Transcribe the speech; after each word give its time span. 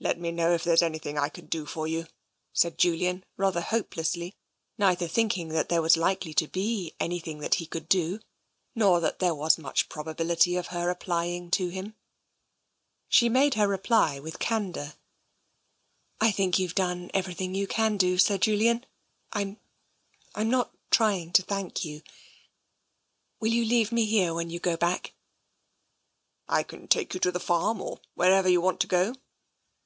Let 0.00 0.20
me 0.20 0.30
know 0.30 0.54
if 0.54 0.62
there 0.62 0.74
is 0.74 0.80
anything 0.80 1.16
that 1.16 1.24
I 1.24 1.28
can 1.28 1.46
do 1.46 1.66
for 1.66 1.88
you," 1.88 2.06
said 2.52 2.74
Sir 2.74 2.76
Julian 2.76 3.24
rather 3.36 3.60
hopelessly, 3.60 4.36
neither 4.78 5.08
think 5.08 5.36
ing 5.36 5.48
that 5.48 5.68
there 5.70 5.82
was 5.82 5.96
likely 5.96 6.32
to 6.34 6.46
be 6.46 6.94
anything 7.00 7.40
that 7.40 7.56
he 7.56 7.66
could 7.66 7.88
do, 7.88 8.20
nor 8.76 9.00
that 9.00 9.18
there 9.18 9.34
was 9.34 9.58
much 9.58 9.88
probability 9.88 10.54
of 10.54 10.68
her 10.68 10.88
apply 10.88 11.26
ing 11.26 11.50
to 11.50 11.70
him. 11.70 11.96
She 13.08 13.28
made 13.28 13.56
reply 13.56 14.20
with 14.20 14.38
candour." 14.38 14.94
I 16.20 16.30
think 16.30 16.60
you've 16.60 16.76
done 16.76 17.10
everything 17.12 17.52
that 17.54 17.58
you 17.58 17.66
can 17.66 17.96
do, 17.96 18.18
Sir 18.18 18.38
Julian. 18.38 18.86
I'm— 19.32 19.58
Fm 20.36 20.46
not 20.46 20.72
trying 20.92 21.32
to 21.32 21.42
thank 21.42 21.84
you. 21.84 22.02
Will 23.40 23.50
you 23.52 23.64
leave 23.64 23.90
me 23.90 24.04
here, 24.04 24.32
when 24.32 24.48
you 24.48 24.60
go 24.60 24.76
back? 24.76 25.14
""I 26.48 26.62
can 26.62 26.86
take 26.86 27.14
you 27.14 27.18
to 27.20 27.32
the 27.32 27.40
farm, 27.40 27.82
or 27.82 28.00
wherever 28.14 28.48
you 28.48 28.60
want 28.60 28.78
to 28.82 28.86
go." 28.86 29.14